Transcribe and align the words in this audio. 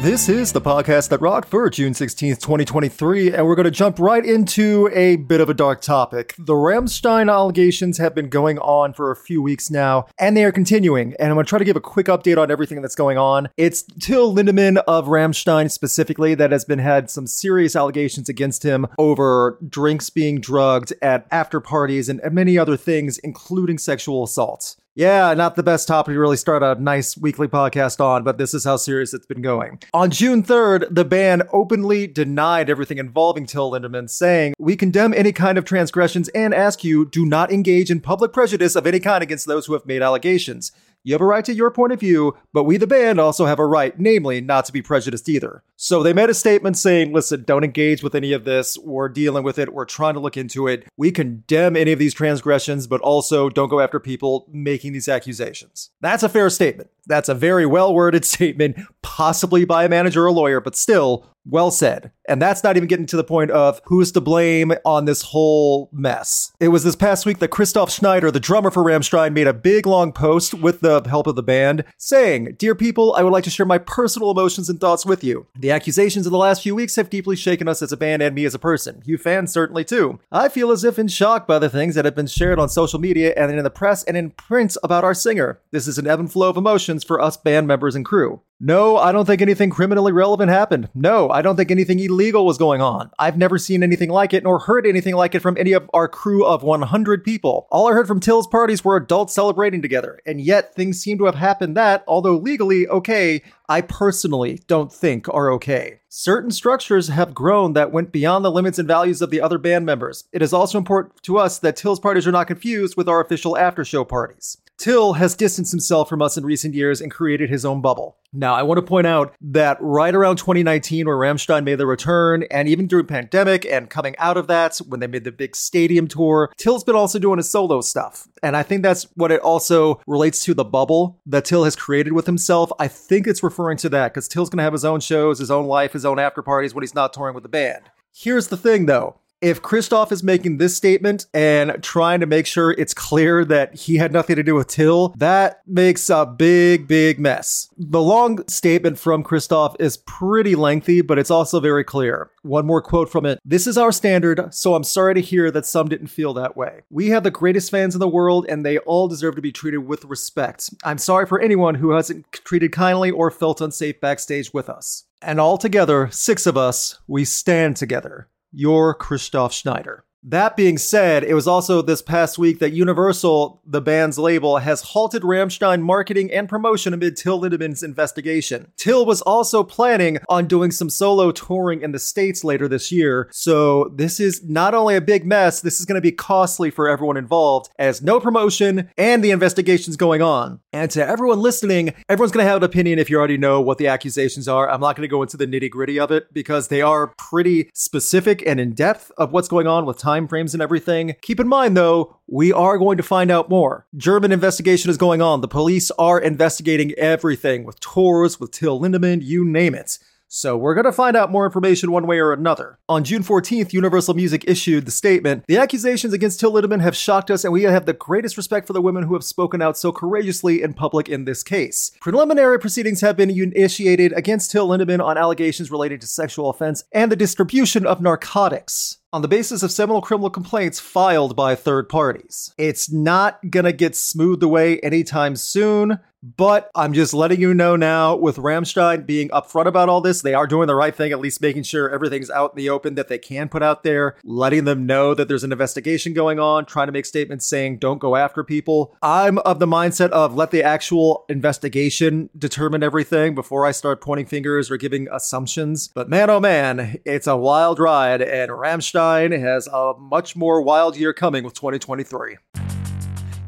This 0.00 0.28
is 0.28 0.52
the 0.52 0.60
podcast 0.60 1.08
that 1.08 1.20
rocked 1.20 1.48
for 1.48 1.68
June 1.68 1.92
16th, 1.92 2.38
2023, 2.40 3.32
and 3.32 3.44
we're 3.44 3.56
going 3.56 3.64
to 3.64 3.70
jump 3.72 3.98
right 3.98 4.24
into 4.24 4.88
a 4.92 5.16
bit 5.16 5.40
of 5.40 5.50
a 5.50 5.54
dark 5.54 5.80
topic. 5.80 6.36
The 6.38 6.52
Rammstein 6.52 7.28
allegations 7.28 7.98
have 7.98 8.14
been 8.14 8.28
going 8.28 8.60
on 8.60 8.92
for 8.92 9.10
a 9.10 9.16
few 9.16 9.42
weeks 9.42 9.72
now, 9.72 10.06
and 10.16 10.36
they 10.36 10.44
are 10.44 10.52
continuing. 10.52 11.16
And 11.18 11.30
I'm 11.30 11.34
going 11.34 11.44
to 11.44 11.50
try 11.50 11.58
to 11.58 11.64
give 11.64 11.74
a 11.74 11.80
quick 11.80 12.06
update 12.06 12.38
on 12.38 12.48
everything 12.48 12.80
that's 12.80 12.94
going 12.94 13.18
on. 13.18 13.48
It's 13.56 13.82
Till 13.82 14.32
Lindemann 14.32 14.76
of 14.86 15.06
Rammstein 15.06 15.68
specifically 15.68 16.36
that 16.36 16.52
has 16.52 16.64
been 16.64 16.78
had 16.78 17.10
some 17.10 17.26
serious 17.26 17.74
allegations 17.74 18.28
against 18.28 18.62
him 18.62 18.86
over 18.98 19.58
drinks 19.68 20.10
being 20.10 20.40
drugged 20.40 20.92
at 21.02 21.26
after 21.32 21.58
parties 21.58 22.08
and 22.08 22.20
many 22.30 22.56
other 22.56 22.76
things, 22.76 23.18
including 23.18 23.78
sexual 23.78 24.22
assaults. 24.22 24.76
Yeah, 24.98 25.32
not 25.34 25.54
the 25.54 25.62
best 25.62 25.86
topic 25.86 26.14
to 26.14 26.18
really 26.18 26.36
start 26.36 26.64
a 26.64 26.74
nice 26.74 27.16
weekly 27.16 27.46
podcast 27.46 28.00
on, 28.00 28.24
but 28.24 28.36
this 28.36 28.52
is 28.52 28.64
how 28.64 28.76
serious 28.76 29.14
it's 29.14 29.26
been 29.26 29.42
going. 29.42 29.78
On 29.94 30.10
June 30.10 30.42
3rd, 30.42 30.88
the 30.90 31.04
band 31.04 31.44
openly 31.52 32.08
denied 32.08 32.68
everything 32.68 32.98
involving 32.98 33.46
Till 33.46 33.70
Lindemann, 33.70 34.10
saying, 34.10 34.54
We 34.58 34.74
condemn 34.74 35.14
any 35.14 35.30
kind 35.30 35.56
of 35.56 35.64
transgressions 35.64 36.28
and 36.30 36.52
ask 36.52 36.82
you 36.82 37.06
do 37.06 37.24
not 37.24 37.52
engage 37.52 37.92
in 37.92 38.00
public 38.00 38.32
prejudice 38.32 38.74
of 38.74 38.88
any 38.88 38.98
kind 38.98 39.22
against 39.22 39.46
those 39.46 39.66
who 39.66 39.74
have 39.74 39.86
made 39.86 40.02
allegations. 40.02 40.72
You 41.04 41.14
have 41.14 41.20
a 41.20 41.26
right 41.26 41.44
to 41.44 41.54
your 41.54 41.70
point 41.70 41.92
of 41.92 42.00
view, 42.00 42.36
but 42.52 42.64
we, 42.64 42.76
the 42.76 42.88
band, 42.88 43.20
also 43.20 43.46
have 43.46 43.60
a 43.60 43.66
right, 43.66 43.96
namely, 44.00 44.40
not 44.40 44.64
to 44.64 44.72
be 44.72 44.82
prejudiced 44.82 45.28
either. 45.28 45.62
So 45.80 46.02
they 46.02 46.12
made 46.12 46.28
a 46.28 46.34
statement 46.34 46.76
saying, 46.76 47.12
listen, 47.12 47.44
don't 47.44 47.62
engage 47.62 48.02
with 48.02 48.16
any 48.16 48.32
of 48.32 48.44
this. 48.44 48.76
We're 48.76 49.08
dealing 49.08 49.44
with 49.44 49.60
it. 49.60 49.72
We're 49.72 49.84
trying 49.84 50.14
to 50.14 50.20
look 50.20 50.36
into 50.36 50.66
it. 50.66 50.84
We 50.96 51.12
condemn 51.12 51.76
any 51.76 51.92
of 51.92 52.00
these 52.00 52.14
transgressions, 52.14 52.88
but 52.88 53.00
also 53.00 53.48
don't 53.48 53.68
go 53.68 53.78
after 53.78 54.00
people 54.00 54.48
making 54.50 54.92
these 54.92 55.08
accusations. 55.08 55.90
That's 56.00 56.24
a 56.24 56.28
fair 56.28 56.50
statement. 56.50 56.90
That's 57.06 57.28
a 57.28 57.34
very 57.34 57.64
well 57.64 57.94
worded 57.94 58.24
statement, 58.24 58.76
possibly 59.02 59.64
by 59.64 59.84
a 59.84 59.88
manager 59.88 60.24
or 60.24 60.26
a 60.26 60.32
lawyer, 60.32 60.60
but 60.60 60.74
still 60.74 61.30
well 61.48 61.70
said. 61.70 62.12
And 62.28 62.42
that's 62.42 62.62
not 62.62 62.76
even 62.76 62.88
getting 62.88 63.06
to 63.06 63.16
the 63.16 63.24
point 63.24 63.50
of 63.50 63.80
who's 63.84 64.12
to 64.12 64.20
blame 64.20 64.72
on 64.84 65.06
this 65.06 65.22
whole 65.22 65.88
mess. 65.92 66.52
It 66.60 66.68
was 66.68 66.84
this 66.84 66.96
past 66.96 67.24
week 67.24 67.38
that 67.38 67.48
Christoph 67.48 67.90
Schneider, 67.90 68.30
the 68.30 68.38
drummer 68.38 68.70
for 68.70 68.84
Rammstein, 68.84 69.32
made 69.32 69.46
a 69.46 69.54
big 69.54 69.86
long 69.86 70.12
post 70.12 70.52
with 70.52 70.80
the 70.80 71.02
help 71.08 71.26
of 71.26 71.36
the 71.36 71.42
band 71.42 71.84
saying, 71.96 72.56
Dear 72.58 72.74
people, 72.74 73.14
I 73.14 73.22
would 73.22 73.32
like 73.32 73.44
to 73.44 73.50
share 73.50 73.64
my 73.64 73.78
personal 73.78 74.30
emotions 74.30 74.68
and 74.68 74.78
thoughts 74.78 75.06
with 75.06 75.24
you. 75.24 75.46
The 75.58 75.67
accusations 75.72 76.26
of 76.26 76.32
the 76.32 76.38
last 76.38 76.62
few 76.62 76.74
weeks 76.74 76.96
have 76.96 77.10
deeply 77.10 77.36
shaken 77.36 77.68
us 77.68 77.82
as 77.82 77.92
a 77.92 77.96
band 77.96 78.22
and 78.22 78.34
me 78.34 78.44
as 78.44 78.54
a 78.54 78.58
person. 78.58 79.02
You 79.04 79.18
fans 79.18 79.52
certainly 79.52 79.84
too. 79.84 80.20
I 80.30 80.48
feel 80.48 80.70
as 80.70 80.84
if 80.84 80.98
in 80.98 81.08
shock 81.08 81.46
by 81.46 81.58
the 81.58 81.68
things 81.68 81.94
that 81.94 82.04
have 82.04 82.14
been 82.14 82.26
shared 82.26 82.58
on 82.58 82.68
social 82.68 82.98
media 82.98 83.34
and 83.36 83.50
in 83.50 83.62
the 83.64 83.70
press 83.70 84.04
and 84.04 84.16
in 84.16 84.30
print 84.30 84.76
about 84.82 85.04
our 85.04 85.14
singer. 85.14 85.60
This 85.70 85.88
is 85.88 85.98
an 85.98 86.06
ebb 86.06 86.20
and 86.20 86.30
flow 86.30 86.50
of 86.50 86.56
emotions 86.56 87.04
for 87.04 87.20
us 87.20 87.36
band 87.36 87.66
members 87.66 87.94
and 87.94 88.04
crew. 88.04 88.40
No, 88.60 88.96
I 88.96 89.12
don't 89.12 89.24
think 89.24 89.40
anything 89.40 89.70
criminally 89.70 90.10
relevant 90.10 90.50
happened. 90.50 90.88
No, 90.92 91.30
I 91.30 91.42
don't 91.42 91.54
think 91.54 91.70
anything 91.70 92.00
illegal 92.00 92.44
was 92.44 92.58
going 92.58 92.80
on. 92.80 93.12
I've 93.16 93.38
never 93.38 93.56
seen 93.56 93.84
anything 93.84 94.10
like 94.10 94.34
it 94.34 94.42
nor 94.42 94.58
heard 94.58 94.84
anything 94.84 95.14
like 95.14 95.36
it 95.36 95.42
from 95.42 95.56
any 95.56 95.72
of 95.74 95.88
our 95.94 96.08
crew 96.08 96.44
of 96.44 96.64
100 96.64 97.22
people. 97.22 97.68
All 97.70 97.88
I 97.88 97.92
heard 97.92 98.08
from 98.08 98.18
Till's 98.18 98.48
parties 98.48 98.84
were 98.84 98.96
adults 98.96 99.32
celebrating 99.32 99.80
together, 99.80 100.18
and 100.26 100.40
yet 100.40 100.74
things 100.74 101.00
seem 101.00 101.18
to 101.18 101.26
have 101.26 101.36
happened 101.36 101.76
that, 101.76 102.02
although 102.08 102.36
legally 102.36 102.88
okay, 102.88 103.42
I 103.68 103.80
personally 103.80 104.60
don't 104.66 104.92
think 104.92 105.28
are 105.28 105.52
okay. 105.52 106.00
Certain 106.08 106.50
structures 106.50 107.06
have 107.08 107.34
grown 107.34 107.74
that 107.74 107.92
went 107.92 108.10
beyond 108.10 108.44
the 108.44 108.50
limits 108.50 108.80
and 108.80 108.88
values 108.88 109.22
of 109.22 109.30
the 109.30 109.40
other 109.40 109.58
band 109.58 109.86
members. 109.86 110.24
It 110.32 110.42
is 110.42 110.52
also 110.52 110.78
important 110.78 111.22
to 111.22 111.38
us 111.38 111.60
that 111.60 111.76
Till's 111.76 112.00
parties 112.00 112.26
are 112.26 112.32
not 112.32 112.48
confused 112.48 112.96
with 112.96 113.08
our 113.08 113.20
official 113.20 113.56
after 113.56 113.84
show 113.84 114.04
parties. 114.04 114.56
Till 114.78 115.14
has 115.14 115.34
distanced 115.34 115.72
himself 115.72 116.08
from 116.08 116.22
us 116.22 116.36
in 116.36 116.46
recent 116.46 116.74
years 116.74 117.00
and 117.00 117.10
created 117.10 117.50
his 117.50 117.64
own 117.64 117.80
bubble. 117.80 118.16
Now, 118.32 118.54
I 118.54 118.62
want 118.62 118.78
to 118.78 118.82
point 118.82 119.06
out 119.06 119.34
that 119.40 119.76
right 119.80 120.14
around 120.14 120.36
2019, 120.36 121.06
where 121.06 121.16
Rammstein 121.16 121.64
made 121.64 121.76
their 121.76 121.86
return, 121.86 122.44
and 122.50 122.68
even 122.68 122.86
during 122.86 123.06
pandemic 123.06 123.64
and 123.64 123.90
coming 123.90 124.14
out 124.18 124.36
of 124.36 124.46
that, 124.46 124.76
when 124.86 125.00
they 125.00 125.06
made 125.06 125.24
the 125.24 125.32
big 125.32 125.56
stadium 125.56 126.06
tour, 126.06 126.52
Till's 126.56 126.84
been 126.84 126.94
also 126.94 127.18
doing 127.18 127.38
his 127.38 127.50
solo 127.50 127.80
stuff. 127.80 128.28
And 128.42 128.56
I 128.56 128.62
think 128.62 128.82
that's 128.82 129.04
what 129.14 129.32
it 129.32 129.40
also 129.40 130.00
relates 130.06 130.44
to 130.44 130.54
the 130.54 130.64
bubble 130.64 131.20
that 131.26 131.44
Till 131.44 131.64
has 131.64 131.74
created 131.74 132.12
with 132.12 132.26
himself. 132.26 132.70
I 132.78 132.86
think 132.86 133.26
it's 133.26 133.42
referring 133.42 133.78
to 133.78 133.88
that 133.88 134.12
because 134.12 134.28
Till's 134.28 134.50
going 134.50 134.58
to 134.58 134.64
have 134.64 134.72
his 134.72 134.84
own 134.84 135.00
shows, 135.00 135.38
his 135.38 135.50
own 135.50 135.66
life, 135.66 135.92
his 135.92 136.04
own 136.04 136.18
after 136.18 136.42
parties 136.42 136.74
when 136.74 136.82
he's 136.82 136.94
not 136.94 137.12
touring 137.12 137.34
with 137.34 137.42
the 137.42 137.48
band. 137.48 137.90
Here's 138.14 138.48
the 138.48 138.56
thing 138.56 138.86
though 138.86 139.16
if 139.40 139.62
Christoph 139.62 140.10
is 140.10 140.22
making 140.22 140.58
this 140.58 140.76
statement 140.76 141.26
and 141.32 141.82
trying 141.82 142.20
to 142.20 142.26
make 142.26 142.46
sure 142.46 142.72
it's 142.72 142.94
clear 142.94 143.44
that 143.44 143.74
he 143.74 143.96
had 143.96 144.12
nothing 144.12 144.36
to 144.36 144.42
do 144.42 144.54
with 144.54 144.66
Till, 144.66 145.10
that 145.18 145.62
makes 145.66 146.10
a 146.10 146.26
big, 146.26 146.88
big 146.88 147.18
mess. 147.20 147.68
The 147.76 148.02
long 148.02 148.46
statement 148.48 148.98
from 148.98 149.22
Christoph 149.22 149.76
is 149.78 149.96
pretty 149.98 150.54
lengthy, 150.54 151.00
but 151.00 151.18
it's 151.18 151.30
also 151.30 151.60
very 151.60 151.84
clear. 151.84 152.30
One 152.42 152.66
more 152.66 152.82
quote 152.82 153.10
from 153.10 153.26
it 153.26 153.38
This 153.44 153.66
is 153.66 153.78
our 153.78 153.92
standard, 153.92 154.52
so 154.52 154.74
I'm 154.74 154.84
sorry 154.84 155.14
to 155.14 155.20
hear 155.20 155.50
that 155.50 155.66
some 155.66 155.88
didn't 155.88 156.08
feel 156.08 156.34
that 156.34 156.56
way. 156.56 156.82
We 156.90 157.08
have 157.08 157.22
the 157.22 157.30
greatest 157.30 157.70
fans 157.70 157.94
in 157.94 158.00
the 158.00 158.08
world, 158.08 158.46
and 158.48 158.64
they 158.64 158.78
all 158.78 159.08
deserve 159.08 159.36
to 159.36 159.42
be 159.42 159.52
treated 159.52 159.78
with 159.78 160.04
respect. 160.04 160.70
I'm 160.84 160.98
sorry 160.98 161.26
for 161.26 161.40
anyone 161.40 161.76
who 161.76 161.90
hasn't 161.90 162.30
treated 162.32 162.72
kindly 162.72 163.10
or 163.10 163.30
felt 163.30 163.60
unsafe 163.60 164.00
backstage 164.00 164.52
with 164.52 164.68
us. 164.68 165.04
And 165.20 165.40
all 165.40 165.58
together, 165.58 166.08
six 166.12 166.46
of 166.46 166.56
us, 166.56 166.98
we 167.06 167.24
stand 167.24 167.76
together 167.76 168.28
your 168.52 168.94
Christoph 168.94 169.52
Schneider. 169.52 170.04
That 170.28 170.58
being 170.58 170.76
said, 170.76 171.24
it 171.24 171.32
was 171.32 171.48
also 171.48 171.80
this 171.80 172.02
past 172.02 172.36
week 172.36 172.58
that 172.58 172.74
Universal, 172.74 173.62
the 173.64 173.80
band's 173.80 174.18
label, 174.18 174.58
has 174.58 174.82
halted 174.82 175.22
Rammstein 175.22 175.80
marketing 175.80 176.30
and 176.30 176.46
promotion 176.46 176.92
amid 176.92 177.16
Till 177.16 177.40
Lindemann's 177.40 177.82
investigation. 177.82 178.70
Till 178.76 179.06
was 179.06 179.22
also 179.22 179.64
planning 179.64 180.18
on 180.28 180.46
doing 180.46 180.70
some 180.70 180.90
solo 180.90 181.32
touring 181.32 181.80
in 181.80 181.92
the 181.92 181.98
States 181.98 182.44
later 182.44 182.68
this 182.68 182.92
year, 182.92 183.30
so 183.32 183.90
this 183.96 184.20
is 184.20 184.44
not 184.44 184.74
only 184.74 184.96
a 184.96 185.00
big 185.00 185.24
mess, 185.24 185.62
this 185.62 185.80
is 185.80 185.86
going 185.86 185.94
to 185.94 186.02
be 186.02 186.12
costly 186.12 186.68
for 186.68 186.90
everyone 186.90 187.16
involved, 187.16 187.70
as 187.78 188.02
no 188.02 188.20
promotion 188.20 188.90
and 188.98 189.24
the 189.24 189.30
investigation's 189.30 189.96
going 189.96 190.20
on. 190.20 190.60
And 190.74 190.90
to 190.90 191.08
everyone 191.08 191.40
listening, 191.40 191.94
everyone's 192.06 192.32
going 192.32 192.44
to 192.44 192.50
have 192.50 192.58
an 192.58 192.64
opinion 192.64 192.98
if 192.98 193.08
you 193.08 193.16
already 193.16 193.38
know 193.38 193.62
what 193.62 193.78
the 193.78 193.86
accusations 193.86 194.46
are. 194.46 194.68
I'm 194.70 194.82
not 194.82 194.94
going 194.94 195.08
to 195.08 195.10
go 195.10 195.22
into 195.22 195.38
the 195.38 195.46
nitty 195.46 195.70
gritty 195.70 195.98
of 195.98 196.10
it 196.10 196.34
because 196.34 196.68
they 196.68 196.82
are 196.82 197.14
pretty 197.16 197.70
specific 197.72 198.42
and 198.46 198.60
in 198.60 198.74
depth 198.74 199.10
of 199.16 199.32
what's 199.32 199.48
going 199.48 199.66
on 199.66 199.86
with 199.86 199.96
time 199.96 200.17
frames 200.26 200.54
and 200.54 200.62
everything. 200.62 201.14
Keep 201.22 201.38
in 201.38 201.46
mind, 201.46 201.76
though, 201.76 202.18
we 202.26 202.52
are 202.52 202.78
going 202.78 202.96
to 202.96 203.02
find 203.02 203.30
out 203.30 203.48
more. 203.48 203.86
German 203.96 204.32
investigation 204.32 204.90
is 204.90 204.96
going 204.96 205.22
on. 205.22 205.42
The 205.42 205.48
police 205.48 205.90
are 205.92 206.18
investigating 206.18 206.92
everything 206.92 207.64
with 207.64 207.78
tours, 207.78 208.40
with 208.40 208.50
Till 208.50 208.80
Lindemann, 208.80 209.22
you 209.22 209.44
name 209.44 209.74
it. 209.74 209.98
So 210.30 210.58
we're 210.58 210.74
going 210.74 210.84
to 210.84 210.92
find 210.92 211.16
out 211.16 211.32
more 211.32 211.46
information 211.46 211.90
one 211.90 212.06
way 212.06 212.18
or 212.18 212.34
another. 212.34 212.78
On 212.86 213.02
June 213.02 213.22
14th, 213.22 213.72
Universal 213.72 214.12
Music 214.12 214.44
issued 214.46 214.84
the 214.84 214.90
statement 214.90 215.44
The 215.48 215.56
accusations 215.56 216.12
against 216.12 216.38
Till 216.38 216.52
Lindemann 216.52 216.82
have 216.82 216.94
shocked 216.94 217.30
us, 217.30 217.44
and 217.44 217.52
we 217.52 217.62
have 217.62 217.86
the 217.86 217.94
greatest 217.94 218.36
respect 218.36 218.66
for 218.66 218.74
the 218.74 218.82
women 218.82 219.04
who 219.04 219.14
have 219.14 219.24
spoken 219.24 219.62
out 219.62 219.78
so 219.78 219.90
courageously 219.90 220.62
in 220.62 220.74
public 220.74 221.08
in 221.08 221.24
this 221.24 221.42
case. 221.42 221.92
Preliminary 222.02 222.58
proceedings 222.58 223.00
have 223.00 223.16
been 223.16 223.30
initiated 223.30 224.12
against 224.12 224.50
Till 224.50 224.68
Lindemann 224.68 225.02
on 225.02 225.16
allegations 225.16 225.70
related 225.70 226.02
to 226.02 226.06
sexual 226.06 226.50
offense 226.50 226.84
and 226.92 227.10
the 227.10 227.16
distribution 227.16 227.86
of 227.86 228.02
narcotics 228.02 228.98
on 229.12 229.22
the 229.22 229.28
basis 229.28 229.62
of 229.62 229.72
seminal 229.72 230.02
criminal 230.02 230.30
complaints 230.30 230.78
filed 230.78 231.34
by 231.34 231.54
third 231.54 231.88
parties. 231.88 232.52
It's 232.58 232.92
not 232.92 233.50
gonna 233.50 233.72
get 233.72 233.96
smoothed 233.96 234.42
away 234.42 234.80
anytime 234.80 235.36
soon. 235.36 235.98
But 236.22 236.70
I'm 236.74 236.94
just 236.94 237.14
letting 237.14 237.40
you 237.40 237.54
know 237.54 237.76
now 237.76 238.16
with 238.16 238.38
Rammstein 238.38 239.06
being 239.06 239.28
upfront 239.28 239.66
about 239.66 239.88
all 239.88 240.00
this, 240.00 240.20
they 240.20 240.34
are 240.34 240.48
doing 240.48 240.66
the 240.66 240.74
right 240.74 240.94
thing, 240.94 241.12
at 241.12 241.20
least 241.20 241.40
making 241.40 241.62
sure 241.62 241.88
everything's 241.88 242.28
out 242.28 242.52
in 242.52 242.56
the 242.56 242.70
open 242.70 242.96
that 242.96 243.06
they 243.06 243.18
can 243.18 243.48
put 243.48 243.62
out 243.62 243.84
there, 243.84 244.16
letting 244.24 244.64
them 244.64 244.84
know 244.84 245.14
that 245.14 245.28
there's 245.28 245.44
an 245.44 245.52
investigation 245.52 246.14
going 246.14 246.40
on, 246.40 246.66
trying 246.66 246.88
to 246.88 246.92
make 246.92 247.06
statements 247.06 247.46
saying 247.46 247.78
don't 247.78 248.00
go 248.00 248.16
after 248.16 248.42
people. 248.42 248.96
I'm 249.00 249.38
of 249.38 249.60
the 249.60 249.66
mindset 249.66 250.10
of 250.10 250.34
let 250.34 250.50
the 250.50 250.64
actual 250.64 251.24
investigation 251.28 252.30
determine 252.36 252.82
everything 252.82 253.36
before 253.36 253.64
I 253.64 253.70
start 253.70 254.00
pointing 254.00 254.26
fingers 254.26 254.72
or 254.72 254.76
giving 254.76 255.06
assumptions. 255.12 255.88
But 255.94 256.08
man, 256.08 256.30
oh 256.30 256.40
man, 256.40 256.98
it's 257.04 257.28
a 257.28 257.36
wild 257.36 257.78
ride, 257.78 258.22
and 258.22 258.50
Rammstein 258.98 259.38
has 259.38 259.68
a 259.68 259.94
much 259.98 260.34
more 260.34 260.60
wild 260.60 260.96
year 260.96 261.12
coming 261.12 261.44
with 261.44 261.54
2023. 261.54 262.36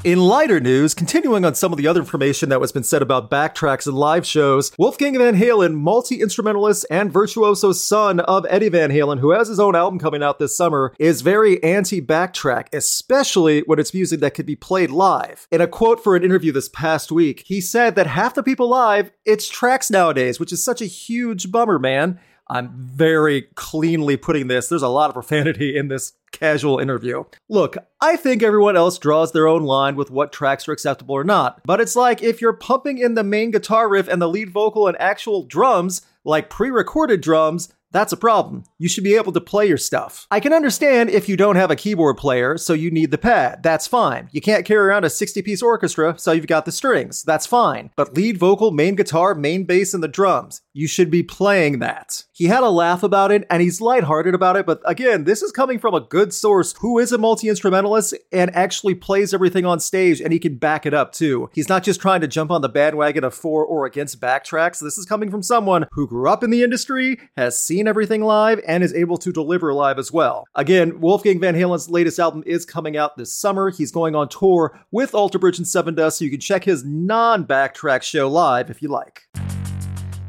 In 0.03 0.19
lighter 0.19 0.61
news, 0.61 0.95
continuing 0.95 1.45
on 1.45 1.55
some 1.55 1.73
of 1.73 1.77
the 1.77 1.87
other 1.87 2.01
information 2.01 2.49
that 2.49 2.61
was 2.61 2.73
been 2.73 2.85
said 2.85 3.03
about 3.03 3.31
backtracks 3.31 3.87
and 3.87 3.99
live 3.99 4.25
shows, 4.25 4.73
Wolfgang 4.79 5.19
Van 5.19 5.37
Halen, 5.37 5.75
multi-instrumentalist 5.75 6.87
and 6.91 7.13
virtuoso 7.13 7.73
son 7.73 8.21
of 8.21 8.47
Eddie 8.49 8.71
Van 8.71 8.89
Halen, 8.91 9.19
who 9.19 9.33
has 9.33 9.49
his 9.49 9.61
own 9.61 9.77
album 9.77 9.99
coming 9.99 10.23
out 10.23 10.39
this 10.39 10.57
summer, 10.57 10.95
is 10.99 11.21
very 11.21 11.63
anti-backtrack, 11.63 12.69
especially 12.73 13.61
when 13.67 13.79
it's 13.79 13.93
music 13.93 14.21
that 14.21 14.33
could 14.33 14.47
be 14.47 14.57
played 14.57 14.91
live. 14.91 15.47
In 15.51 15.61
a 15.61 15.67
quote 15.67 16.03
for 16.03 16.17
an 16.17 16.25
interview 16.25 16.53
this 16.53 16.71
past 16.71 17.13
week, 17.13 17.43
he 17.45 17.61
said 17.61 17.95
that 17.97 18.07
half 18.07 18.35
the 18.35 18.43
people 18.43 18.69
live, 18.71 19.11
it's 19.27 19.51
tracks 19.51 19.91
nowadays, 19.91 20.41
which 20.41 20.53
is 20.53 20.65
such 20.65 20.81
a 20.81 20.87
huge 20.87 21.51
bummer, 21.51 21.79
man. 21.79 22.19
I'm 22.51 22.73
very 22.75 23.43
cleanly 23.55 24.17
putting 24.17 24.49
this. 24.49 24.69
There's 24.69 24.83
a 24.83 24.89
lot 24.89 25.09
of 25.09 25.15
profanity 25.15 25.77
in 25.77 25.87
this 25.87 26.15
casual 26.33 26.81
interview. 26.81 27.25
Look, 27.49 27.77
I 28.01 28.17
think 28.17 28.43
everyone 28.43 28.77
else 28.77 28.99
draws 28.99 29.31
their 29.31 29.47
own 29.47 29.63
line 29.63 29.95
with 29.95 30.11
what 30.11 30.33
tracks 30.33 30.69
are 30.69 30.73
acceptable 30.73 31.15
or 31.15 31.25
not, 31.25 31.61
but 31.65 31.81
it's 31.81 31.95
like 31.95 32.23
if 32.23 32.41
you're 32.41 32.53
pumping 32.53 32.99
in 32.99 33.15
the 33.15 33.23
main 33.23 33.53
guitar 33.53 33.89
riff 33.89 34.09
and 34.09 34.21
the 34.21 34.29
lead 34.29 34.51
vocal 34.51 34.89
and 34.89 35.01
actual 35.01 35.45
drums, 35.45 36.03
like 36.25 36.51
pre 36.51 36.71
recorded 36.71 37.21
drums, 37.21 37.73
that's 37.93 38.13
a 38.13 38.17
problem. 38.17 38.65
You 38.79 38.89
should 38.89 39.05
be 39.05 39.17
able 39.17 39.33
to 39.33 39.41
play 39.41 39.67
your 39.67 39.77
stuff. 39.77 40.27
I 40.31 40.41
can 40.41 40.53
understand 40.53 41.11
if 41.11 41.29
you 41.29 41.37
don't 41.37 41.57
have 41.57 41.71
a 41.71 41.77
keyboard 41.77 42.17
player, 42.17 42.57
so 42.57 42.73
you 42.73 42.91
need 42.91 43.11
the 43.11 43.19
pad. 43.19 43.63
That's 43.63 43.87
fine. 43.87 44.29
You 44.33 44.41
can't 44.41 44.65
carry 44.65 44.87
around 44.87 45.05
a 45.05 45.11
60 45.11 45.43
piece 45.43 45.63
orchestra, 45.63 46.19
so 46.19 46.33
you've 46.33 46.47
got 46.47 46.65
the 46.65 46.73
strings. 46.73 47.23
That's 47.23 47.47
fine. 47.47 47.91
But 47.97 48.15
lead 48.15 48.39
vocal, 48.39 48.71
main 48.71 48.95
guitar, 48.95 49.35
main 49.35 49.65
bass, 49.65 49.95
and 49.95 50.03
the 50.03 50.09
drums. 50.09 50.63
You 50.73 50.87
should 50.87 51.11
be 51.11 51.23
playing 51.23 51.81
that. 51.81 52.25
He 52.33 52.47
had 52.47 52.63
a 52.63 52.71
laugh 52.71 53.03
about 53.03 53.33
it 53.33 53.47
and 53.51 53.61
he's 53.61 53.81
lighthearted 53.81 54.35
about 54.35 54.57
it, 54.57 54.67
but 54.67 54.81
again, 54.85 55.25
this 55.25 55.43
is 55.43 55.53
coming 55.53 55.79
from 55.79 55.95
a 55.95 56.01
good 56.01 56.33
source 56.33 56.75
who 56.81 56.99
is 56.99 57.13
a 57.13 57.19
multi 57.19 57.49
instrumentalist 57.49 58.15
and 58.33 58.55
actually 58.55 58.95
plays 58.95 59.35
everything 59.35 59.67
on 59.67 59.81
stage 59.81 60.21
and 60.21 60.33
he 60.33 60.39
can 60.39 60.57
back 60.57 60.87
it 60.87 60.95
up 60.95 61.13
too. 61.13 61.51
He's 61.53 61.69
not 61.69 61.83
just 61.83 62.01
trying 62.01 62.21
to 62.21 62.29
jump 62.29 62.51
on 62.51 62.63
the 62.63 62.69
bandwagon 62.69 63.25
of 63.25 63.35
for 63.35 63.65
or 63.65 63.85
against 63.85 64.21
backtracks. 64.21 64.81
This 64.81 64.97
is 64.97 65.05
coming 65.05 65.31
from 65.31 65.43
someone 65.43 65.87
who 65.93 66.07
grew 66.07 66.31
up 66.31 66.45
in 66.45 66.51
the 66.51 66.63
industry, 66.63 67.19
has 67.37 67.59
seen 67.59 67.80
everything 67.89 68.23
live, 68.23 68.61
and 68.67 68.83
is 68.83 68.95
able 68.95 69.19
to 69.19 69.33
deliver 69.33 69.73
live 69.73 69.99
as 69.99 70.13
well. 70.13 70.47
Again, 70.55 71.01
Wolfgang 71.01 71.41
Van 71.41 71.55
Halen's 71.55 71.91
latest 71.91 72.19
album 72.19 72.43
is 72.47 72.65
coming 72.65 72.97
out 72.97 73.17
this 73.17 73.33
summer. 73.33 73.71
He's 73.71 73.93
going 73.93 74.15
on 74.15 74.29
tour 74.29 74.81
with 74.91 75.15
Alter 75.15 75.39
Bridge 75.39 75.59
and 75.59 75.67
Sevendust, 75.67 76.19
so 76.19 76.25
you 76.25 76.31
can 76.31 76.41
check 76.41 76.65
his 76.65 76.85
non 76.85 77.45
backtrack 77.45 78.03
show 78.03 78.29
live 78.29 78.71
if 78.71 78.83
you 78.83 78.89
like. 78.89 79.29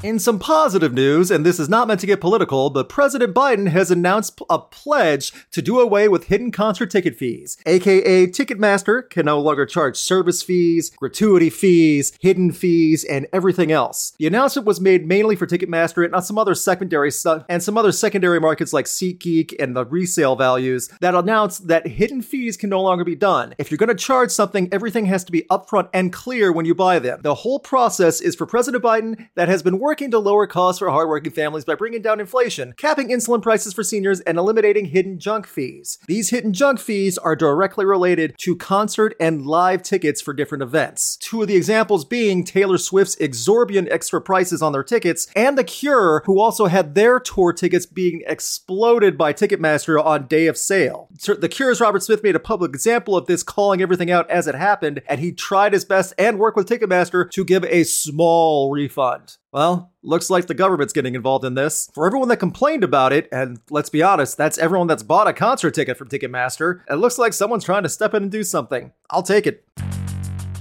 In 0.02 0.18
some 0.18 0.40
positive 0.40 0.92
news, 0.92 1.30
and 1.30 1.46
this 1.46 1.60
is 1.60 1.68
not 1.68 1.86
meant 1.86 2.00
to 2.00 2.08
get 2.08 2.20
political, 2.20 2.70
but 2.70 2.88
President 2.88 3.32
Biden 3.32 3.68
has 3.68 3.88
announced 3.88 4.40
a 4.50 4.58
pledge 4.58 5.32
to 5.52 5.62
do 5.62 5.78
away 5.78 6.08
with 6.08 6.24
hidden 6.24 6.50
concert 6.50 6.90
ticket 6.90 7.14
fees, 7.14 7.56
aka 7.66 8.26
Ticketmaster 8.26 9.08
can 9.08 9.26
no 9.26 9.40
longer 9.40 9.64
charge 9.64 9.96
service 9.96 10.42
fees, 10.42 10.90
gratuity 10.90 11.50
fees, 11.50 12.12
hidden 12.20 12.50
fees, 12.50 13.04
and 13.04 13.28
everything 13.32 13.70
else. 13.70 14.14
The 14.18 14.26
announcement 14.26 14.66
was 14.66 14.80
made 14.80 15.06
mainly 15.06 15.36
for 15.36 15.46
Ticketmaster 15.46 16.04
and 16.04 16.24
some 16.24 16.36
other 16.36 16.56
secondary 16.56 17.12
stuff 17.12 17.44
and 17.48 17.62
some 17.62 17.78
other 17.78 17.92
secondary 17.92 18.40
markets 18.40 18.72
like 18.72 18.86
SeatGeek 18.86 19.54
and 19.62 19.76
the 19.76 19.86
resale 19.86 20.34
values 20.34 20.88
that 21.00 21.14
announced 21.14 21.68
that 21.68 21.86
hidden 21.86 22.22
fees 22.22 22.56
can 22.56 22.70
no 22.70 22.82
longer 22.82 23.04
be 23.04 23.14
done. 23.14 23.54
If 23.56 23.70
you're 23.70 23.78
going 23.78 23.88
to 23.88 23.94
charge 23.94 24.32
something, 24.32 24.68
everything 24.72 25.06
has 25.06 25.22
to 25.24 25.32
be 25.32 25.42
upfront 25.42 25.90
and 25.94 26.12
clear 26.12 26.50
when 26.50 26.66
you 26.66 26.74
buy 26.74 26.98
them. 26.98 27.20
The 27.22 27.36
whole 27.36 27.60
process 27.60 28.20
is 28.20 28.34
for 28.34 28.46
President 28.46 28.82
Biden 28.82 29.28
that 29.36 29.48
has 29.48 29.62
been 29.62 29.78
working 29.78 29.91
working 29.92 30.10
to 30.10 30.18
lower 30.18 30.46
costs 30.46 30.78
for 30.78 30.88
hardworking 30.88 31.30
families 31.30 31.66
by 31.66 31.74
bringing 31.74 32.00
down 32.00 32.18
inflation, 32.18 32.72
capping 32.78 33.10
insulin 33.10 33.42
prices 33.42 33.74
for 33.74 33.82
seniors, 33.82 34.20
and 34.20 34.38
eliminating 34.38 34.86
hidden 34.86 35.18
junk 35.18 35.46
fees. 35.46 35.98
These 36.06 36.30
hidden 36.30 36.54
junk 36.54 36.80
fees 36.80 37.18
are 37.18 37.36
directly 37.36 37.84
related 37.84 38.34
to 38.38 38.56
concert 38.56 39.14
and 39.20 39.44
live 39.44 39.82
tickets 39.82 40.22
for 40.22 40.32
different 40.32 40.62
events. 40.62 41.18
Two 41.18 41.42
of 41.42 41.48
the 41.48 41.56
examples 41.56 42.06
being 42.06 42.42
Taylor 42.42 42.78
Swift's 42.78 43.16
exorbitant 43.16 43.90
extra 43.90 44.18
prices 44.18 44.62
on 44.62 44.72
their 44.72 44.82
tickets, 44.82 45.26
and 45.36 45.58
The 45.58 45.64
Cure, 45.64 46.22
who 46.24 46.40
also 46.40 46.68
had 46.68 46.94
their 46.94 47.20
tour 47.20 47.52
tickets 47.52 47.84
being 47.84 48.22
exploded 48.26 49.18
by 49.18 49.34
Ticketmaster 49.34 50.02
on 50.02 50.26
day 50.26 50.46
of 50.46 50.56
sale. 50.56 51.10
The 51.22 51.50
Cure's 51.50 51.82
Robert 51.82 52.02
Smith 52.02 52.22
made 52.22 52.34
a 52.34 52.40
public 52.40 52.70
example 52.70 53.14
of 53.14 53.26
this, 53.26 53.42
calling 53.42 53.82
everything 53.82 54.10
out 54.10 54.30
as 54.30 54.46
it 54.46 54.54
happened, 54.54 55.02
and 55.06 55.20
he 55.20 55.32
tried 55.32 55.74
his 55.74 55.84
best 55.84 56.14
and 56.16 56.38
worked 56.38 56.56
with 56.56 56.66
Ticketmaster 56.66 57.30
to 57.32 57.44
give 57.44 57.66
a 57.66 57.84
small 57.84 58.70
refund. 58.70 59.36
Well, 59.52 59.92
looks 60.02 60.30
like 60.30 60.46
the 60.46 60.54
government's 60.54 60.94
getting 60.94 61.14
involved 61.14 61.44
in 61.44 61.52
this. 61.52 61.90
For 61.92 62.06
everyone 62.06 62.28
that 62.28 62.38
complained 62.38 62.82
about 62.82 63.12
it, 63.12 63.28
and 63.30 63.58
let's 63.68 63.90
be 63.90 64.02
honest, 64.02 64.38
that's 64.38 64.56
everyone 64.56 64.86
that's 64.86 65.02
bought 65.02 65.28
a 65.28 65.34
concert 65.34 65.74
ticket 65.74 65.98
from 65.98 66.08
Ticketmaster, 66.08 66.80
it 66.88 66.94
looks 66.94 67.18
like 67.18 67.34
someone's 67.34 67.64
trying 67.64 67.82
to 67.82 67.90
step 67.90 68.14
in 68.14 68.22
and 68.22 68.32
do 68.32 68.44
something. 68.44 68.92
I'll 69.10 69.22
take 69.22 69.46
it. 69.46 69.68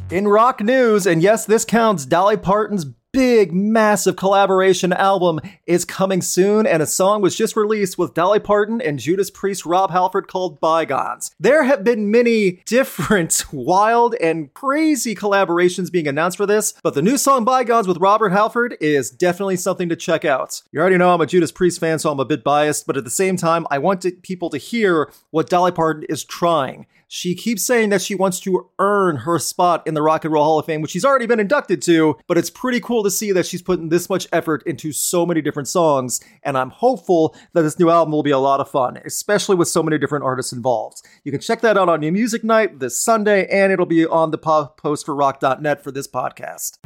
In 0.10 0.28
rock 0.28 0.60
news, 0.60 1.08
and 1.08 1.22
yes, 1.22 1.46
this 1.46 1.64
counts, 1.64 2.06
Dolly 2.06 2.36
Parton's 2.36 2.86
big, 3.12 3.54
massive 3.54 4.16
collaboration 4.16 4.94
album 4.94 5.40
is 5.66 5.86
coming 5.86 6.22
soon, 6.22 6.66
and 6.66 6.82
a 6.82 6.86
song 6.86 7.22
was 7.22 7.36
just 7.36 7.56
released 7.56 7.98
with 7.98 8.14
Dolly 8.14 8.40
Parton 8.40 8.82
and 8.82 9.00
Judas 9.00 9.30
Priest 9.30 9.66
Rob 9.66 9.92
Halford 9.92 10.28
called 10.28 10.60
Bygones. 10.60 11.32
There 11.40 11.64
have 11.64 11.84
been 11.84 12.12
many 12.12 12.62
different, 12.66 13.46
wild, 13.52 14.16
and 14.16 14.54
crazy 14.54 15.16
collaborations 15.16 15.92
being 15.92 16.08
announced 16.08 16.38
for 16.38 16.46
this, 16.46 16.74
but 16.84 16.94
the 16.94 17.02
new 17.02 17.18
song 17.18 17.44
Bygones 17.44 17.88
with 17.88 17.98
Robert 17.98 18.30
Halford 18.30 18.78
is 18.80 19.10
definitely 19.10 19.58
something 19.58 19.90
to 19.90 19.96
check 19.96 20.26
out. 20.26 20.62
You 20.72 20.80
already 20.80 20.98
know 20.98 21.14
I'm 21.14 21.22
a 21.22 21.26
Judas 21.26 21.52
Priest 21.52 21.80
fan, 21.80 22.00
so 22.00 22.12
I'm 22.12 22.20
a 22.20 22.26
bit 22.26 22.44
biased, 22.44 22.88
but 22.88 22.98
at 22.98 23.04
the 23.04 23.10
same 23.10 23.38
time, 23.38 23.68
I 23.70 23.78
want 23.78 24.02
to, 24.02 24.12
people 24.12 24.50
to 24.52 24.58
hear 24.58 25.12
what 25.32 25.50
Dolly 25.50 25.72
Parton 25.72 26.06
is 26.10 26.24
trying. 26.24 26.86
She 27.14 27.36
keeps 27.36 27.66
saying 27.66 27.90
that 27.90 28.02
she 28.02 28.16
wants 28.16 28.40
to 28.40 28.70
earn 28.80 29.18
her 29.18 29.38
spot 29.38 29.86
in 29.86 29.96
the 29.96 30.02
Rock 30.02 30.24
and 30.24 30.34
Roll 30.34 30.46
Hall 30.46 30.60
of 30.60 30.66
Fame, 30.66 30.82
which 30.82 30.92
she's 30.92 31.04
already 31.04 31.26
been 31.26 31.42
inducted 31.42 31.82
to, 31.82 32.18
but 32.26 32.38
it's 32.38 32.50
pretty 32.50 32.80
cool 32.80 33.01
to 33.04 33.12
see 33.12 33.32
that 33.32 33.46
she's 33.46 33.62
putting 33.62 33.90
this 33.90 34.10
much 34.10 34.28
effort 34.32 34.64
into 34.66 34.92
so 34.92 35.26
many 35.26 35.42
different 35.42 35.68
songs, 35.68 36.20
and 36.44 36.58
I'm 36.58 36.70
hopeful 36.70 37.36
that 37.54 37.62
this 37.62 37.80
new 37.80 37.90
album 37.90 38.12
will 38.12 38.24
be 38.24 38.32
a 38.32 38.38
lot 38.38 38.60
of 38.60 38.70
fun, 38.70 38.98
especially 39.06 39.56
with 39.56 39.68
so 39.68 39.84
many 39.84 39.98
different 39.98 40.26
artists 40.26 40.54
involved. 40.54 41.02
You 41.24 41.32
can 41.32 41.42
check 41.42 41.62
that 41.62 41.78
out 41.78 41.90
on 41.90 42.00
New 42.00 42.12
Music 42.12 42.44
Night 42.44 42.80
this 42.80 43.02
Sunday, 43.02 43.48
and 43.48 43.72
it'll 43.72 43.86
be 43.86 44.06
on 44.06 44.32
the 44.32 44.38
post 44.38 45.06
for 45.06 45.16
rock.net 45.16 45.84
for 45.84 45.92
this 45.92 46.08
podcast. 46.08 46.78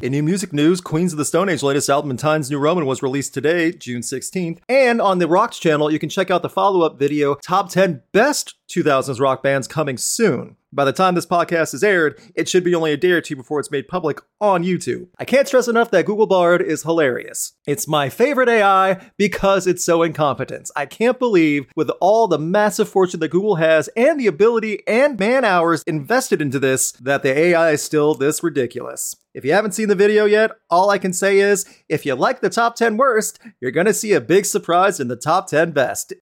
In 0.00 0.12
new 0.12 0.22
music 0.22 0.52
news, 0.52 0.80
Queens 0.80 1.12
of 1.12 1.18
the 1.18 1.24
Stone 1.24 1.48
Age 1.48 1.64
latest 1.64 1.88
album 1.88 2.16
Times 2.16 2.52
New 2.52 2.60
Roman 2.60 2.86
was 2.86 3.02
released 3.02 3.34
today, 3.34 3.72
June 3.72 4.00
16th. 4.00 4.60
And 4.68 5.00
on 5.00 5.18
the 5.18 5.26
Rocks 5.26 5.58
channel, 5.58 5.90
you 5.90 5.98
can 5.98 6.08
check 6.08 6.30
out 6.30 6.42
the 6.42 6.48
follow 6.48 6.82
up 6.82 7.00
video, 7.00 7.34
Top 7.34 7.68
10 7.68 8.02
Best 8.12 8.54
2000s 8.68 9.18
Rock 9.18 9.42
Bands, 9.42 9.66
coming 9.66 9.96
soon. 9.96 10.57
By 10.70 10.84
the 10.84 10.92
time 10.92 11.14
this 11.14 11.24
podcast 11.24 11.72
is 11.72 11.82
aired, 11.82 12.20
it 12.34 12.46
should 12.46 12.62
be 12.62 12.74
only 12.74 12.92
a 12.92 12.96
day 12.98 13.12
or 13.12 13.22
two 13.22 13.36
before 13.36 13.58
it's 13.58 13.70
made 13.70 13.88
public 13.88 14.20
on 14.38 14.64
YouTube. 14.64 15.08
I 15.18 15.24
can't 15.24 15.48
stress 15.48 15.66
enough 15.66 15.90
that 15.92 16.04
Google 16.04 16.26
Bard 16.26 16.60
is 16.60 16.82
hilarious. 16.82 17.54
It's 17.66 17.88
my 17.88 18.10
favorite 18.10 18.50
AI 18.50 19.00
because 19.16 19.66
it's 19.66 19.82
so 19.82 20.02
incompetent. 20.02 20.70
I 20.76 20.84
can't 20.84 21.18
believe, 21.18 21.72
with 21.74 21.88
all 22.02 22.28
the 22.28 22.38
massive 22.38 22.86
fortune 22.86 23.20
that 23.20 23.30
Google 23.30 23.56
has 23.56 23.88
and 23.96 24.20
the 24.20 24.26
ability 24.26 24.86
and 24.86 25.18
man 25.18 25.42
hours 25.42 25.82
invested 25.86 26.42
into 26.42 26.58
this, 26.58 26.92
that 26.92 27.22
the 27.22 27.36
AI 27.36 27.70
is 27.70 27.82
still 27.82 28.14
this 28.14 28.42
ridiculous. 28.42 29.16
If 29.32 29.46
you 29.46 29.54
haven't 29.54 29.72
seen 29.72 29.88
the 29.88 29.94
video 29.94 30.26
yet, 30.26 30.50
all 30.68 30.90
I 30.90 30.98
can 30.98 31.14
say 31.14 31.38
is 31.38 31.64
if 31.88 32.04
you 32.04 32.14
like 32.14 32.42
the 32.42 32.50
top 32.50 32.76
10 32.76 32.98
worst, 32.98 33.38
you're 33.58 33.70
gonna 33.70 33.94
see 33.94 34.12
a 34.12 34.20
big 34.20 34.44
surprise 34.44 35.00
in 35.00 35.08
the 35.08 35.16
top 35.16 35.48
10 35.48 35.70
best. 35.70 36.12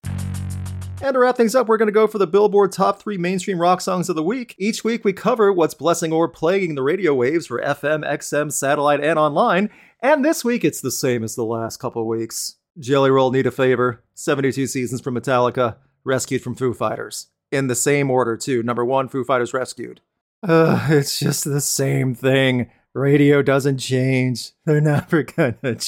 And 0.99 1.13
to 1.13 1.19
wrap 1.19 1.37
things 1.37 1.53
up, 1.53 1.67
we're 1.67 1.77
going 1.77 1.87
to 1.87 1.93
go 1.93 2.07
for 2.07 2.17
the 2.17 2.25
Billboard 2.27 2.71
Top 2.71 2.99
3 2.99 3.17
Mainstream 3.17 3.61
Rock 3.61 3.81
Songs 3.81 4.09
of 4.09 4.15
the 4.15 4.23
Week. 4.23 4.55
Each 4.57 4.83
week, 4.83 5.05
we 5.05 5.13
cover 5.13 5.53
what's 5.53 5.75
blessing 5.75 6.11
or 6.11 6.27
plaguing 6.27 6.73
the 6.75 6.81
radio 6.81 7.13
waves 7.13 7.45
for 7.45 7.61
FM, 7.61 8.03
XM, 8.03 8.51
satellite, 8.51 8.99
and 9.01 9.19
online. 9.19 9.69
And 10.01 10.25
this 10.25 10.43
week, 10.43 10.65
it's 10.65 10.81
the 10.81 10.91
same 10.91 11.23
as 11.23 11.35
the 11.35 11.45
last 11.45 11.77
couple 11.77 12.05
weeks. 12.07 12.55
Jelly 12.79 13.11
Roll 13.11 13.31
Need 13.31 13.45
a 13.45 13.51
Favor, 13.51 14.03
72 14.15 14.65
Seasons 14.67 14.99
from 14.99 15.15
Metallica, 15.15 15.77
Rescued 16.03 16.41
from 16.41 16.55
Foo 16.55 16.73
Fighters. 16.73 17.27
In 17.51 17.67
the 17.67 17.75
same 17.75 18.09
order, 18.09 18.35
too. 18.35 18.63
Number 18.63 18.83
one, 18.83 19.07
Foo 19.07 19.23
Fighters 19.23 19.53
Rescued. 19.53 20.01
Uh, 20.41 20.87
it's 20.89 21.19
just 21.19 21.45
the 21.45 21.61
same 21.61 22.15
thing. 22.15 22.71
Radio 22.93 23.43
doesn't 23.43 23.77
change. 23.77 24.51
They're 24.65 24.81
never 24.81 25.23
gonna 25.23 25.75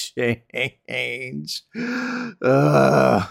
change. 0.87 1.63
Uh. 2.41 3.25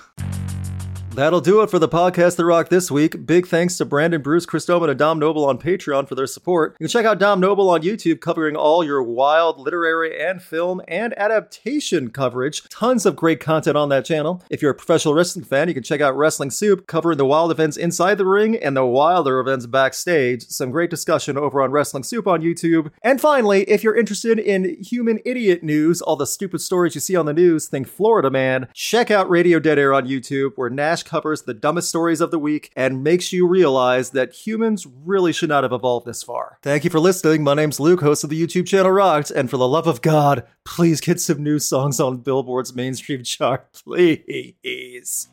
That'll 1.14 1.40
do 1.40 1.62
it 1.62 1.70
for 1.70 1.80
the 1.80 1.88
podcast 1.88 2.36
The 2.36 2.44
Rock 2.44 2.68
this 2.68 2.92
week. 2.92 3.26
Big 3.26 3.48
thanks 3.48 3.76
to 3.78 3.84
Brandon 3.84 4.22
Bruce, 4.22 4.46
Chris 4.46 4.64
Doman, 4.66 4.88
and 4.88 4.96
Dom 4.96 5.18
Noble 5.18 5.44
on 5.44 5.58
Patreon 5.58 6.06
for 6.06 6.14
their 6.14 6.28
support. 6.28 6.76
You 6.78 6.86
can 6.86 6.92
check 6.92 7.04
out 7.04 7.18
Dom 7.18 7.40
Noble 7.40 7.68
on 7.70 7.82
YouTube 7.82 8.20
covering 8.20 8.54
all 8.54 8.84
your 8.84 9.02
wild 9.02 9.58
literary 9.58 10.16
and 10.24 10.40
film 10.40 10.80
and 10.86 11.18
adaptation 11.18 12.10
coverage. 12.10 12.62
Tons 12.68 13.04
of 13.04 13.16
great 13.16 13.40
content 13.40 13.76
on 13.76 13.88
that 13.88 14.04
channel. 14.04 14.44
If 14.48 14.62
you're 14.62 14.70
a 14.70 14.76
professional 14.76 15.12
wrestling 15.12 15.44
fan, 15.44 15.66
you 15.66 15.74
can 15.74 15.82
check 15.82 16.00
out 16.00 16.16
Wrestling 16.16 16.52
Soup 16.52 16.86
covering 16.86 17.18
the 17.18 17.26
wild 17.26 17.50
events 17.50 17.76
inside 17.76 18.16
the 18.16 18.24
ring 18.26 18.54
and 18.56 18.76
the 18.76 18.86
wilder 18.86 19.40
events 19.40 19.66
backstage. 19.66 20.44
Some 20.46 20.70
great 20.70 20.88
discussion 20.90 21.36
over 21.36 21.60
on 21.60 21.72
Wrestling 21.72 22.04
Soup 22.04 22.28
on 22.28 22.42
YouTube. 22.42 22.92
And 23.02 23.20
finally, 23.20 23.64
if 23.64 23.82
you're 23.82 23.96
interested 23.96 24.38
in 24.38 24.80
human 24.80 25.18
idiot 25.24 25.64
news, 25.64 26.00
all 26.00 26.14
the 26.14 26.28
stupid 26.28 26.60
stories 26.60 26.94
you 26.94 27.00
see 27.00 27.16
on 27.16 27.26
the 27.26 27.34
news, 27.34 27.66
think 27.66 27.88
Florida 27.88 28.30
Man, 28.30 28.68
check 28.72 29.10
out 29.10 29.28
Radio 29.28 29.58
Dead 29.58 29.80
Air 29.80 29.92
on 29.92 30.06
YouTube 30.06 30.52
where 30.54 30.70
Nash 30.70 31.02
covers 31.08 31.42
the 31.42 31.54
dumbest 31.54 31.88
stories 31.88 32.20
of 32.20 32.30
the 32.30 32.38
week 32.38 32.70
and 32.76 33.02
makes 33.02 33.32
you 33.32 33.46
realize 33.46 34.10
that 34.10 34.32
humans 34.32 34.86
really 35.04 35.32
should 35.32 35.48
not 35.48 35.64
have 35.64 35.72
evolved 35.72 36.06
this 36.06 36.22
far. 36.22 36.58
Thank 36.62 36.84
you 36.84 36.90
for 36.90 37.00
listening. 37.00 37.42
My 37.42 37.54
name's 37.54 37.80
Luke, 37.80 38.00
host 38.00 38.24
of 38.24 38.30
the 38.30 38.40
YouTube 38.40 38.66
channel 38.66 38.92
Rocked, 38.92 39.30
and 39.30 39.48
for 39.48 39.56
the 39.56 39.66
love 39.66 39.86
of 39.86 40.02
God, 40.02 40.44
please 40.64 41.00
get 41.00 41.20
some 41.20 41.42
new 41.42 41.58
songs 41.58 41.98
on 41.98 42.18
Billboard's 42.18 42.74
mainstream 42.74 43.22
chart, 43.24 43.72
please. 43.72 45.28